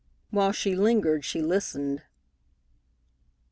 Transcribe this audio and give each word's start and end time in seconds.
While 0.31 0.51
she 0.51 0.75
lingered 0.75 1.23
she 1.23 1.43
listened. 1.43 2.01